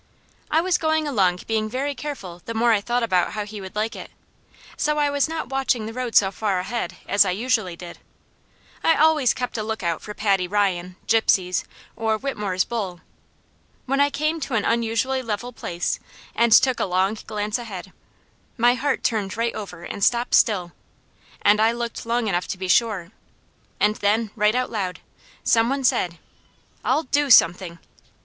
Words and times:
I 0.49 0.61
was 0.61 0.79
going 0.79 1.07
along 1.07 1.41
being 1.45 1.69
very 1.69 1.93
careful 1.93 2.41
the 2.45 2.55
more 2.55 2.71
I 2.71 2.81
thought 2.81 3.03
about 3.03 3.33
how 3.33 3.45
he 3.45 3.61
would 3.61 3.75
like 3.75 3.95
it, 3.95 4.09
so 4.75 4.97
I 4.97 5.11
was 5.11 5.29
not 5.29 5.49
watching 5.49 5.85
the 5.85 5.93
road 5.93 6.15
so 6.15 6.31
far 6.31 6.57
ahead 6.57 6.95
as 7.07 7.23
I 7.23 7.29
usually 7.29 7.75
did. 7.75 7.99
I 8.83 8.95
always 8.95 9.35
kept 9.35 9.59
a 9.59 9.63
lookout 9.63 10.01
for 10.01 10.15
Paddy 10.15 10.47
Ryan, 10.47 10.95
Gypsies, 11.05 11.65
or 11.95 12.17
Whitmore's 12.17 12.65
bull. 12.65 13.01
When 13.85 13.99
I 14.01 14.09
came 14.09 14.39
to 14.39 14.55
an 14.55 14.65
unusually 14.65 15.21
level 15.21 15.53
place, 15.53 15.99
and 16.33 16.51
took 16.51 16.79
a 16.79 16.85
long 16.85 17.13
glance 17.27 17.59
ahead, 17.59 17.93
my 18.57 18.73
heart 18.73 19.03
turned 19.03 19.37
right 19.37 19.53
over 19.53 19.83
and 19.83 20.03
stopped 20.03 20.33
still, 20.33 20.71
and 21.43 21.61
I 21.61 21.71
looked 21.71 22.07
long 22.07 22.27
enough 22.27 22.47
to 22.47 22.57
be 22.57 22.67
sure, 22.67 23.11
and 23.79 23.97
then 23.97 24.31
right 24.35 24.55
out 24.55 24.71
loud 24.71 24.99
some 25.43 25.69
one 25.69 25.83
said, 25.83 26.17
"I'll 26.83 27.03
DO 27.03 27.29
something!" 27.29 27.77